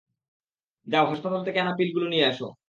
যাও, 0.87 1.05
হাসপাতাল 1.11 1.41
থেকে 1.45 1.59
আনা 1.59 1.73
পিলগুলো 1.79 2.07
নিয়ে 2.09 2.25
আসো! 2.27 2.45